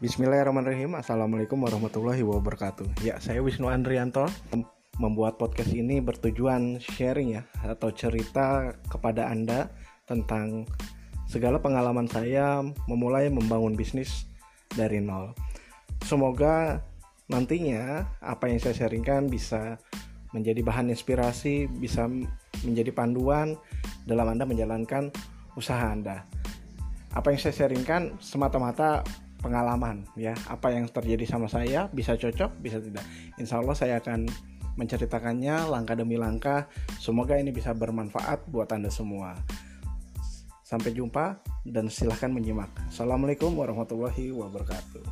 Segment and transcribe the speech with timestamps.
[0.00, 0.96] Bismillahirrahmanirrahim.
[0.96, 3.04] Assalamualaikum warahmatullahi wabarakatuh.
[3.04, 4.24] Ya saya Wisnu Andrianto.
[4.96, 9.68] Membuat podcast ini bertujuan sharing ya Atau cerita kepada anda
[10.08, 10.64] Tentang
[11.28, 14.24] segala pengalaman saya Memulai membangun bisnis
[14.72, 15.36] dari nol.
[16.08, 16.80] Semoga
[17.28, 19.76] nantinya apa yang saya sharingkan bisa
[20.32, 22.08] menjadi bahan inspirasi Bisa
[22.64, 23.52] menjadi panduan
[24.08, 25.12] dalam anda menjalankan
[25.60, 26.24] usaha anda.
[27.12, 29.04] Apa yang saya sharingkan semata-mata
[29.40, 30.36] pengalaman ya.
[30.46, 33.02] Apa yang terjadi sama saya bisa cocok bisa tidak.
[33.40, 34.28] Insya Allah saya akan
[34.78, 36.70] menceritakannya langkah demi langkah.
[37.00, 39.34] Semoga ini bisa bermanfaat buat anda semua.
[40.62, 42.70] Sampai jumpa dan silahkan menyimak.
[42.86, 45.09] Assalamualaikum warahmatullahi wabarakatuh